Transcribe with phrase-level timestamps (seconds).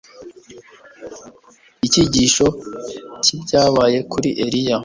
[1.85, 2.45] Icyigisho
[3.23, 4.77] cyibyabaye kuri Eliya